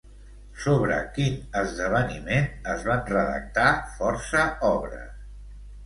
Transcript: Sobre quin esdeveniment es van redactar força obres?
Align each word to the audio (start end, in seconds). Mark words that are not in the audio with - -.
Sobre 0.61 0.95
quin 1.17 1.35
esdeveniment 1.61 2.49
es 2.73 2.89
van 2.91 3.07
redactar 3.13 3.71
força 4.01 4.45
obres? 4.77 5.19